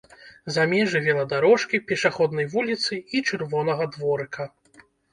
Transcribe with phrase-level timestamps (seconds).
[0.55, 4.53] За межы веладарожкі, пешаходнай вуліцы і чырвонага дворыка.